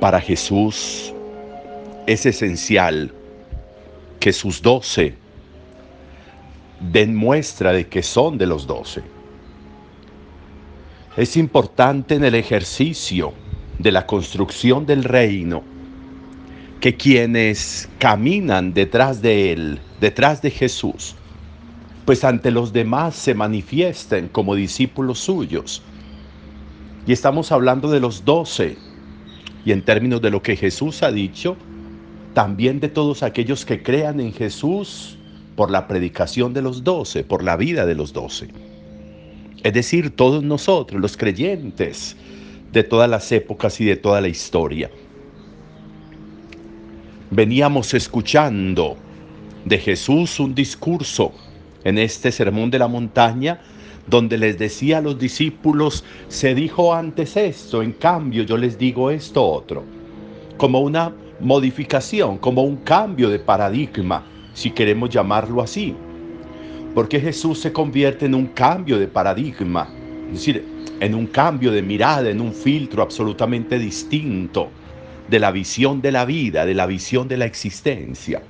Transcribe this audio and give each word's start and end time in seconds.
Para 0.00 0.20
Jesús 0.20 1.12
es 2.06 2.24
esencial 2.24 3.12
que 4.20 4.32
sus 4.32 4.62
doce 4.62 5.14
den 6.80 7.16
muestra 7.16 7.72
de 7.72 7.88
que 7.88 8.04
son 8.04 8.38
de 8.38 8.46
los 8.46 8.66
doce. 8.66 9.02
Es 11.16 11.36
importante 11.36 12.14
en 12.14 12.22
el 12.22 12.36
ejercicio 12.36 13.32
de 13.80 13.90
la 13.90 14.06
construcción 14.06 14.86
del 14.86 15.02
reino 15.02 15.64
que 16.80 16.96
quienes 16.96 17.88
caminan 17.98 18.72
detrás 18.72 19.20
de 19.20 19.52
Él, 19.52 19.80
detrás 20.00 20.40
de 20.42 20.52
Jesús, 20.52 21.16
pues 22.04 22.22
ante 22.22 22.52
los 22.52 22.72
demás 22.72 23.16
se 23.16 23.34
manifiesten 23.34 24.28
como 24.28 24.54
discípulos 24.54 25.18
suyos. 25.18 25.82
Y 27.04 27.12
estamos 27.12 27.50
hablando 27.50 27.90
de 27.90 27.98
los 27.98 28.24
doce, 28.24 28.78
y 29.64 29.72
en 29.72 29.82
términos 29.82 30.20
de 30.22 30.30
lo 30.30 30.42
que 30.42 30.56
Jesús 30.56 31.02
ha 31.02 31.12
dicho, 31.12 31.56
también 32.34 32.80
de 32.80 32.88
todos 32.88 33.22
aquellos 33.22 33.64
que 33.64 33.82
crean 33.82 34.20
en 34.20 34.32
Jesús 34.32 35.18
por 35.56 35.70
la 35.70 35.88
predicación 35.88 36.54
de 36.54 36.62
los 36.62 36.84
doce, 36.84 37.24
por 37.24 37.42
la 37.42 37.56
vida 37.56 37.84
de 37.84 37.94
los 37.94 38.12
doce. 38.12 38.48
Es 39.62 39.72
decir, 39.72 40.14
todos 40.14 40.42
nosotros, 40.42 41.00
los 41.00 41.16
creyentes 41.16 42.16
de 42.72 42.84
todas 42.84 43.10
las 43.10 43.32
épocas 43.32 43.80
y 43.80 43.84
de 43.84 43.96
toda 43.96 44.20
la 44.20 44.28
historia. 44.28 44.90
Veníamos 47.30 47.92
escuchando 47.94 48.96
de 49.64 49.78
Jesús 49.78 50.38
un 50.38 50.54
discurso 50.54 51.32
en 51.84 51.98
este 51.98 52.30
sermón 52.32 52.70
de 52.70 52.78
la 52.78 52.88
montaña 52.88 53.60
donde 54.08 54.38
les 54.38 54.58
decía 54.58 54.98
a 54.98 55.00
los 55.02 55.18
discípulos, 55.18 56.04
se 56.28 56.54
dijo 56.54 56.94
antes 56.94 57.36
esto, 57.36 57.82
en 57.82 57.92
cambio 57.92 58.42
yo 58.42 58.56
les 58.56 58.78
digo 58.78 59.10
esto 59.10 59.44
otro, 59.44 59.84
como 60.56 60.80
una 60.80 61.12
modificación, 61.40 62.38
como 62.38 62.62
un 62.62 62.76
cambio 62.78 63.28
de 63.28 63.38
paradigma, 63.38 64.24
si 64.54 64.70
queremos 64.70 65.10
llamarlo 65.10 65.62
así. 65.62 65.94
Porque 66.94 67.20
Jesús 67.20 67.60
se 67.60 67.72
convierte 67.72 68.26
en 68.26 68.34
un 68.34 68.46
cambio 68.46 68.98
de 68.98 69.08
paradigma, 69.08 69.88
es 70.28 70.38
decir, 70.38 70.64
en 71.00 71.14
un 71.14 71.26
cambio 71.26 71.70
de 71.70 71.82
mirada, 71.82 72.28
en 72.30 72.40
un 72.40 72.52
filtro 72.52 73.02
absolutamente 73.02 73.78
distinto 73.78 74.68
de 75.28 75.38
la 75.38 75.52
visión 75.52 76.00
de 76.00 76.12
la 76.12 76.24
vida, 76.24 76.64
de 76.64 76.74
la 76.74 76.86
visión 76.86 77.28
de 77.28 77.36
la 77.36 77.44
existencia. 77.44 78.42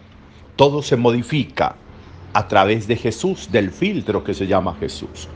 Todo 0.57 0.83
se 0.83 0.97
modifica 0.97 1.77
a 2.33 2.49
través 2.49 2.87
de 2.87 2.97
Jesús, 2.97 3.51
del 3.51 3.71
filtro 3.71 4.23
que 4.23 4.35
se 4.35 4.47
llama 4.47 4.77
Jesús. 4.79 5.29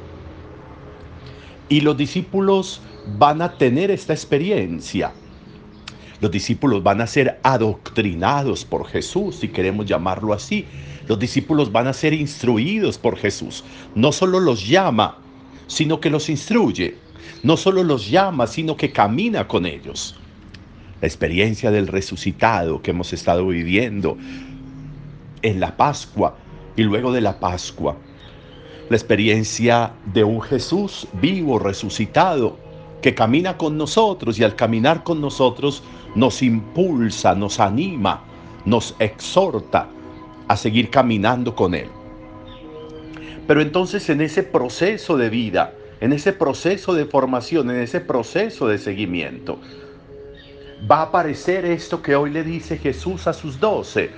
Y 1.68 1.80
los 1.80 1.96
discípulos 1.96 2.80
van 3.18 3.42
a 3.42 3.56
tener 3.56 3.90
esta 3.90 4.12
experiencia 4.12 5.12
los 6.22 6.30
discípulos 6.30 6.84
van 6.84 7.00
a 7.00 7.08
ser 7.08 7.40
adoctrinados 7.42 8.64
por 8.64 8.86
Jesús, 8.86 9.34
si 9.40 9.48
queremos 9.48 9.86
llamarlo 9.86 10.32
así. 10.32 10.66
Los 11.08 11.18
discípulos 11.18 11.72
van 11.72 11.88
a 11.88 11.92
ser 11.92 12.12
instruidos 12.12 12.96
por 12.96 13.16
Jesús. 13.16 13.64
No 13.96 14.12
solo 14.12 14.38
los 14.38 14.68
llama, 14.68 15.18
sino 15.66 16.00
que 16.00 16.10
los 16.10 16.28
instruye. 16.28 16.96
No 17.42 17.56
solo 17.56 17.82
los 17.82 18.08
llama, 18.08 18.46
sino 18.46 18.76
que 18.76 18.92
camina 18.92 19.48
con 19.48 19.66
ellos. 19.66 20.14
La 21.00 21.08
experiencia 21.08 21.72
del 21.72 21.88
resucitado 21.88 22.82
que 22.82 22.92
hemos 22.92 23.12
estado 23.12 23.48
viviendo 23.48 24.16
en 25.42 25.58
la 25.58 25.76
Pascua 25.76 26.36
y 26.76 26.84
luego 26.84 27.10
de 27.10 27.20
la 27.20 27.40
Pascua. 27.40 27.96
La 28.88 28.96
experiencia 28.96 29.92
de 30.12 30.24
un 30.24 30.40
Jesús 30.42 31.06
vivo, 31.20 31.58
resucitado, 31.58 32.58
que 33.00 33.14
camina 33.14 33.56
con 33.56 33.76
nosotros 33.76 34.38
y 34.38 34.44
al 34.44 34.54
caminar 34.54 35.02
con 35.02 35.20
nosotros 35.20 35.82
nos 36.14 36.42
impulsa, 36.42 37.34
nos 37.34 37.58
anima, 37.58 38.22
nos 38.64 38.94
exhorta 38.98 39.88
a 40.48 40.56
seguir 40.56 40.90
caminando 40.90 41.54
con 41.54 41.74
Él. 41.74 41.88
Pero 43.46 43.60
entonces 43.60 44.08
en 44.08 44.20
ese 44.20 44.42
proceso 44.42 45.16
de 45.16 45.30
vida, 45.30 45.74
en 46.00 46.12
ese 46.12 46.32
proceso 46.32 46.94
de 46.94 47.06
formación, 47.06 47.70
en 47.70 47.80
ese 47.80 48.00
proceso 48.00 48.68
de 48.68 48.78
seguimiento, 48.78 49.58
va 50.90 50.98
a 50.98 51.02
aparecer 51.02 51.64
esto 51.64 52.02
que 52.02 52.14
hoy 52.14 52.30
le 52.30 52.44
dice 52.44 52.78
Jesús 52.78 53.26
a 53.26 53.32
sus 53.32 53.58
doce. 53.58 54.10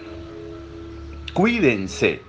Cuídense 1.33 2.21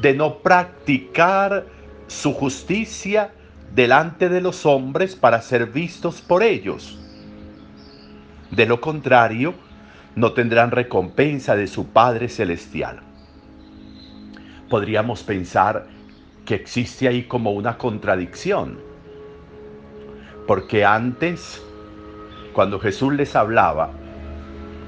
de 0.00 0.14
no 0.14 0.38
practicar 0.38 1.66
su 2.06 2.32
justicia 2.32 3.32
delante 3.74 4.28
de 4.28 4.40
los 4.40 4.66
hombres 4.66 5.16
para 5.16 5.40
ser 5.42 5.66
vistos 5.66 6.20
por 6.20 6.42
ellos. 6.42 6.98
De 8.50 8.66
lo 8.66 8.80
contrario, 8.80 9.54
no 10.14 10.32
tendrán 10.32 10.70
recompensa 10.70 11.56
de 11.56 11.66
su 11.66 11.88
Padre 11.88 12.28
Celestial. 12.28 13.00
Podríamos 14.70 15.22
pensar 15.22 15.86
que 16.44 16.54
existe 16.54 17.08
ahí 17.08 17.24
como 17.24 17.52
una 17.52 17.76
contradicción, 17.76 18.78
porque 20.46 20.84
antes, 20.84 21.62
cuando 22.52 22.78
Jesús 22.78 23.12
les 23.12 23.34
hablaba 23.36 23.90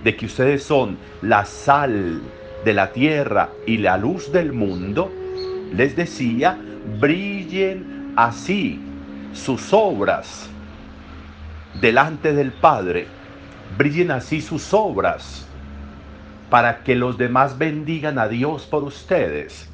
de 0.04 0.16
que 0.16 0.26
ustedes 0.26 0.62
son 0.62 0.96
la 1.20 1.44
sal 1.44 2.22
de 2.64 2.74
la 2.74 2.92
tierra 2.92 3.50
y 3.66 3.78
la 3.78 3.96
luz 3.96 4.32
del 4.32 4.52
mundo, 4.52 5.12
les 5.72 5.96
decía, 5.96 6.58
brillen 7.00 8.12
así 8.16 8.80
sus 9.32 9.72
obras 9.72 10.48
delante 11.80 12.32
del 12.32 12.52
Padre, 12.52 13.06
brillen 13.76 14.10
así 14.10 14.40
sus 14.40 14.72
obras 14.74 15.46
para 16.50 16.82
que 16.82 16.94
los 16.94 17.18
demás 17.18 17.58
bendigan 17.58 18.18
a 18.18 18.28
Dios 18.28 18.66
por 18.66 18.84
ustedes. 18.84 19.68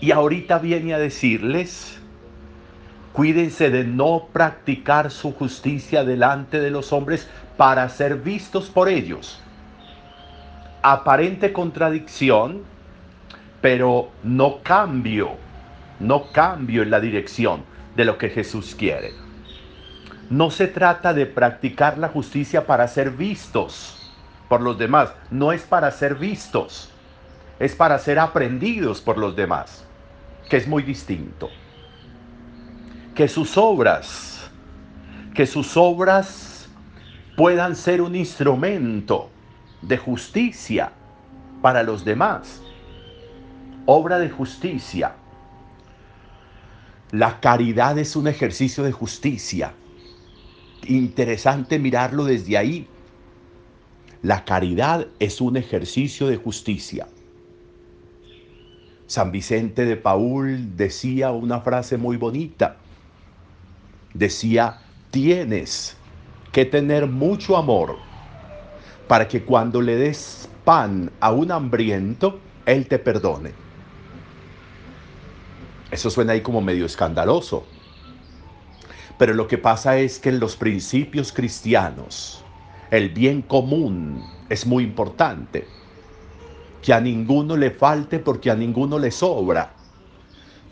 Y 0.00 0.12
ahorita 0.12 0.58
viene 0.58 0.94
a 0.94 0.98
decirles, 0.98 1.98
cuídense 3.12 3.70
de 3.70 3.84
no 3.84 4.28
practicar 4.32 5.10
su 5.10 5.32
justicia 5.32 6.04
delante 6.04 6.60
de 6.60 6.70
los 6.70 6.92
hombres 6.92 7.28
para 7.56 7.88
ser 7.88 8.16
vistos 8.16 8.70
por 8.70 8.88
ellos. 8.88 9.40
Aparente 10.86 11.52
contradicción, 11.52 12.62
pero 13.60 14.10
no 14.22 14.62
cambio 14.62 15.38
no 16.00 16.32
cambio 16.32 16.82
en 16.82 16.90
la 16.90 17.00
dirección 17.00 17.64
de 17.96 18.04
lo 18.04 18.18
que 18.18 18.30
Jesús 18.30 18.74
quiere. 18.74 19.12
No 20.30 20.50
se 20.50 20.66
trata 20.66 21.14
de 21.14 21.26
practicar 21.26 21.98
la 21.98 22.08
justicia 22.08 22.66
para 22.66 22.88
ser 22.88 23.10
vistos 23.10 24.12
por 24.48 24.60
los 24.60 24.78
demás, 24.78 25.12
no 25.30 25.52
es 25.52 25.62
para 25.62 25.90
ser 25.90 26.14
vistos, 26.16 26.90
es 27.58 27.74
para 27.74 27.98
ser 27.98 28.18
aprendidos 28.18 29.00
por 29.00 29.18
los 29.18 29.36
demás, 29.36 29.84
que 30.48 30.56
es 30.56 30.66
muy 30.66 30.82
distinto. 30.82 31.48
Que 33.14 33.28
sus 33.28 33.56
obras, 33.56 34.50
que 35.34 35.46
sus 35.46 35.76
obras 35.76 36.68
puedan 37.36 37.76
ser 37.76 38.00
un 38.00 38.14
instrumento 38.16 39.30
de 39.86 39.98
justicia 39.98 40.92
para 41.62 41.82
los 41.82 42.04
demás. 42.04 42.60
Obra 43.86 44.18
de 44.18 44.30
justicia 44.30 45.14
la 47.14 47.38
caridad 47.38 47.96
es 47.96 48.16
un 48.16 48.26
ejercicio 48.26 48.82
de 48.82 48.90
justicia. 48.90 49.72
Interesante 50.84 51.78
mirarlo 51.78 52.24
desde 52.24 52.58
ahí. 52.58 52.88
La 54.20 54.44
caridad 54.44 55.06
es 55.20 55.40
un 55.40 55.56
ejercicio 55.56 56.26
de 56.26 56.38
justicia. 56.38 57.06
San 59.06 59.30
Vicente 59.30 59.84
de 59.84 59.96
Paul 59.96 60.76
decía 60.76 61.30
una 61.30 61.60
frase 61.60 61.98
muy 61.98 62.16
bonita. 62.16 62.78
Decía, 64.12 64.80
tienes 65.12 65.96
que 66.50 66.64
tener 66.64 67.06
mucho 67.06 67.56
amor 67.56 67.98
para 69.08 69.28
que 69.28 69.42
cuando 69.42 69.80
le 69.80 69.96
des 69.96 70.48
pan 70.64 71.10
a 71.20 71.32
un 71.32 71.52
hambriento, 71.52 72.40
él 72.66 72.86
te 72.88 72.98
perdone. 72.98 73.52
Eso 75.90 76.10
suena 76.10 76.32
ahí 76.32 76.40
como 76.40 76.60
medio 76.60 76.86
escandaloso. 76.86 77.64
Pero 79.18 79.34
lo 79.34 79.46
que 79.46 79.58
pasa 79.58 79.98
es 79.98 80.18
que 80.18 80.30
en 80.30 80.40
los 80.40 80.56
principios 80.56 81.32
cristianos, 81.32 82.42
el 82.90 83.10
bien 83.10 83.42
común 83.42 84.24
es 84.48 84.66
muy 84.66 84.84
importante. 84.84 85.66
Que 86.82 86.92
a 86.92 87.00
ninguno 87.00 87.56
le 87.56 87.70
falte 87.70 88.18
porque 88.18 88.50
a 88.50 88.54
ninguno 88.54 88.98
le 88.98 89.10
sobra. 89.10 89.72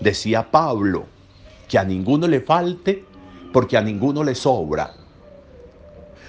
Decía 0.00 0.50
Pablo, 0.50 1.06
que 1.68 1.78
a 1.78 1.84
ninguno 1.84 2.26
le 2.26 2.40
falte 2.40 3.04
porque 3.52 3.76
a 3.76 3.82
ninguno 3.82 4.24
le 4.24 4.34
sobra. 4.34 5.01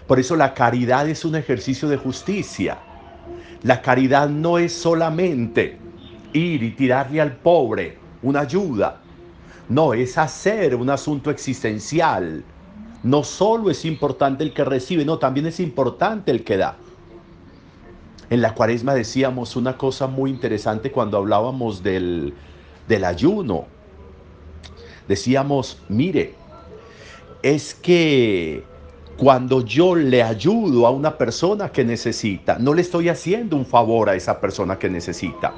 Por 0.07 0.19
eso 0.19 0.35
la 0.35 0.53
caridad 0.53 1.07
es 1.07 1.25
un 1.25 1.35
ejercicio 1.35 1.87
de 1.87 1.97
justicia. 1.97 2.77
La 3.63 3.81
caridad 3.81 4.29
no 4.29 4.57
es 4.57 4.73
solamente 4.73 5.77
ir 6.33 6.63
y 6.63 6.71
tirarle 6.71 7.21
al 7.21 7.37
pobre 7.37 7.97
una 8.21 8.41
ayuda. 8.41 9.01
No, 9.69 9.93
es 9.93 10.17
hacer 10.17 10.75
un 10.75 10.89
asunto 10.89 11.31
existencial 11.31 12.43
no 13.03 13.23
solo 13.23 13.69
es 13.69 13.83
importante 13.83 14.45
el 14.45 14.53
que 14.53 14.63
recibe, 14.63 15.03
no, 15.03 15.19
también 15.19 15.45
es 15.45 15.59
importante 15.59 16.31
el 16.31 16.43
que 16.43 16.57
da. 16.57 16.77
En 18.29 18.41
la 18.41 18.55
cuaresma 18.55 18.95
decíamos 18.95 19.57
una 19.57 19.77
cosa 19.77 20.07
muy 20.07 20.29
interesante 20.29 20.89
cuando 20.89 21.17
hablábamos 21.17 21.83
del, 21.83 22.33
del 22.87 23.03
ayuno. 23.03 23.67
Decíamos, 25.07 25.81
mire, 25.89 26.33
es 27.43 27.75
que 27.75 28.63
cuando 29.17 29.63
yo 29.63 29.95
le 29.95 30.23
ayudo 30.23 30.87
a 30.87 30.91
una 30.91 31.17
persona 31.17 31.69
que 31.69 31.85
necesita, 31.85 32.57
no 32.59 32.73
le 32.73 32.81
estoy 32.81 33.09
haciendo 33.09 33.55
un 33.55 33.65
favor 33.65 34.09
a 34.09 34.15
esa 34.15 34.39
persona 34.41 34.79
que 34.79 34.89
necesita. 34.89 35.53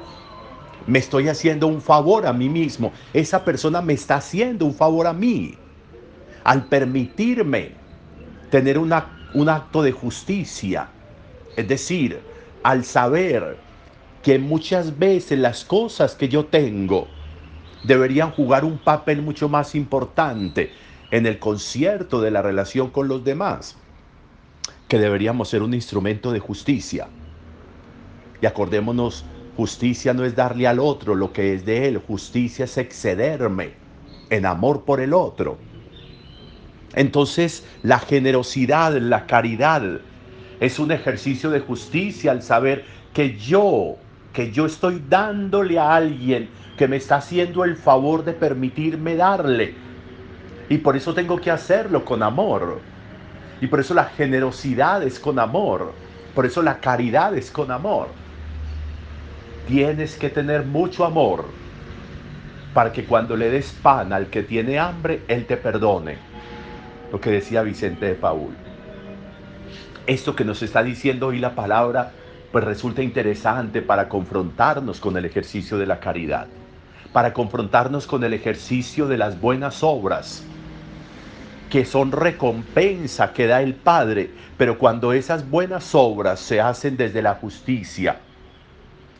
Me 0.86 0.98
estoy 0.98 1.28
haciendo 1.28 1.66
un 1.66 1.80
favor 1.80 2.26
a 2.26 2.32
mí 2.32 2.48
mismo. 2.48 2.92
Esa 3.12 3.44
persona 3.44 3.80
me 3.80 3.94
está 3.94 4.16
haciendo 4.16 4.66
un 4.66 4.74
favor 4.74 5.06
a 5.06 5.12
mí. 5.12 5.54
Al 6.44 6.66
permitirme 6.66 7.72
tener 8.50 8.78
una, 8.78 9.30
un 9.34 9.48
acto 9.48 9.82
de 9.82 9.90
justicia. 9.90 10.88
Es 11.56 11.66
decir, 11.66 12.20
al 12.62 12.84
saber 12.84 13.56
que 14.22 14.38
muchas 14.38 14.96
veces 14.98 15.38
las 15.38 15.64
cosas 15.64 16.14
que 16.14 16.28
yo 16.28 16.46
tengo 16.46 17.08
deberían 17.82 18.30
jugar 18.30 18.64
un 18.64 18.78
papel 18.78 19.22
mucho 19.22 19.48
más 19.48 19.74
importante 19.74 20.72
en 21.10 21.26
el 21.26 21.38
concierto 21.38 22.20
de 22.20 22.30
la 22.30 22.42
relación 22.42 22.90
con 22.90 23.08
los 23.08 23.24
demás, 23.24 23.76
que 24.88 24.98
deberíamos 24.98 25.48
ser 25.48 25.62
un 25.62 25.74
instrumento 25.74 26.32
de 26.32 26.40
justicia. 26.40 27.08
Y 28.40 28.46
acordémonos, 28.46 29.24
justicia 29.56 30.12
no 30.14 30.24
es 30.24 30.34
darle 30.34 30.66
al 30.66 30.78
otro 30.78 31.14
lo 31.14 31.32
que 31.32 31.54
es 31.54 31.64
de 31.64 31.88
él, 31.88 31.98
justicia 31.98 32.64
es 32.64 32.76
excederme 32.76 33.74
en 34.30 34.46
amor 34.46 34.84
por 34.84 35.00
el 35.00 35.14
otro. 35.14 35.58
Entonces, 36.94 37.64
la 37.82 37.98
generosidad, 37.98 38.96
la 38.96 39.26
caridad, 39.26 40.00
es 40.60 40.78
un 40.78 40.92
ejercicio 40.92 41.50
de 41.50 41.60
justicia 41.60 42.30
al 42.30 42.42
saber 42.42 42.84
que 43.12 43.36
yo, 43.36 43.96
que 44.32 44.50
yo 44.50 44.66
estoy 44.66 45.02
dándole 45.08 45.78
a 45.78 45.94
alguien 45.94 46.48
que 46.76 46.88
me 46.88 46.96
está 46.96 47.16
haciendo 47.16 47.64
el 47.64 47.76
favor 47.76 48.24
de 48.24 48.32
permitirme 48.32 49.16
darle, 49.16 49.74
y 50.68 50.78
por 50.78 50.96
eso 50.96 51.14
tengo 51.14 51.40
que 51.40 51.50
hacerlo 51.50 52.04
con 52.04 52.22
amor. 52.22 52.80
Y 53.60 53.68
por 53.68 53.80
eso 53.80 53.94
la 53.94 54.04
generosidad 54.04 55.02
es 55.02 55.18
con 55.18 55.38
amor. 55.38 55.92
Por 56.34 56.44
eso 56.44 56.62
la 56.62 56.78
caridad 56.80 57.34
es 57.36 57.50
con 57.50 57.70
amor. 57.70 58.08
Tienes 59.68 60.16
que 60.16 60.28
tener 60.28 60.64
mucho 60.64 61.04
amor 61.04 61.46
para 62.74 62.92
que 62.92 63.04
cuando 63.04 63.36
le 63.36 63.48
des 63.48 63.72
pan 63.82 64.12
al 64.12 64.26
que 64.26 64.42
tiene 64.42 64.78
hambre, 64.78 65.22
Él 65.28 65.46
te 65.46 65.56
perdone. 65.56 66.18
Lo 67.10 67.20
que 67.20 67.30
decía 67.30 67.62
Vicente 67.62 68.04
de 68.04 68.14
Paul. 68.14 68.54
Esto 70.06 70.36
que 70.36 70.44
nos 70.44 70.62
está 70.62 70.82
diciendo 70.82 71.28
hoy 71.28 71.38
la 71.38 71.54
palabra, 71.54 72.12
pues 72.52 72.64
resulta 72.64 73.02
interesante 73.02 73.80
para 73.82 74.08
confrontarnos 74.08 75.00
con 75.00 75.16
el 75.16 75.24
ejercicio 75.24 75.78
de 75.78 75.86
la 75.86 76.00
caridad, 76.00 76.48
para 77.12 77.32
confrontarnos 77.32 78.06
con 78.06 78.22
el 78.24 78.34
ejercicio 78.34 79.08
de 79.08 79.16
las 79.16 79.40
buenas 79.40 79.82
obras, 79.82 80.44
que 81.76 81.84
son 81.84 82.10
recompensa 82.10 83.34
que 83.34 83.46
da 83.46 83.60
el 83.60 83.74
Padre, 83.74 84.30
pero 84.56 84.78
cuando 84.78 85.12
esas 85.12 85.50
buenas 85.50 85.94
obras 85.94 86.40
se 86.40 86.58
hacen 86.58 86.96
desde 86.96 87.20
la 87.20 87.34
justicia, 87.34 88.16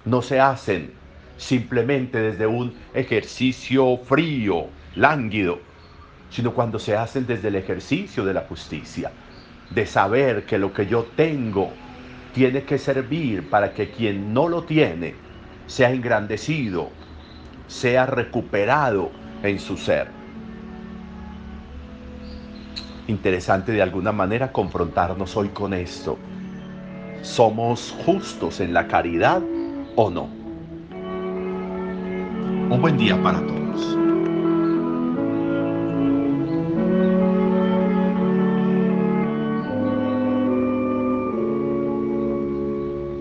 no 0.06 0.22
se 0.22 0.40
hacen 0.40 0.90
simplemente 1.36 2.18
desde 2.18 2.46
un 2.46 2.72
ejercicio 2.94 3.98
frío, 3.98 4.68
lánguido, 4.94 5.58
sino 6.30 6.54
cuando 6.54 6.78
se 6.78 6.96
hacen 6.96 7.26
desde 7.26 7.48
el 7.48 7.56
ejercicio 7.56 8.24
de 8.24 8.32
la 8.32 8.46
justicia, 8.48 9.12
de 9.68 9.84
saber 9.84 10.46
que 10.46 10.56
lo 10.56 10.72
que 10.72 10.86
yo 10.86 11.04
tengo 11.14 11.68
tiene 12.34 12.62
que 12.62 12.78
servir 12.78 13.50
para 13.50 13.74
que 13.74 13.90
quien 13.90 14.32
no 14.32 14.48
lo 14.48 14.62
tiene 14.62 15.12
sea 15.66 15.90
engrandecido, 15.90 16.88
sea 17.66 18.06
recuperado 18.06 19.10
en 19.42 19.60
su 19.60 19.76
ser 19.76 20.25
interesante 23.08 23.72
de 23.72 23.82
alguna 23.82 24.12
manera 24.12 24.52
confrontarnos 24.52 25.36
hoy 25.36 25.48
con 25.50 25.74
esto. 25.74 26.18
¿Somos 27.22 27.94
justos 28.04 28.60
en 28.60 28.72
la 28.72 28.86
caridad 28.86 29.42
o 29.94 30.10
no? 30.10 30.24
Un 32.70 32.78
buen 32.80 32.96
día 32.96 33.20
para 33.22 33.40
todos. 33.40 33.65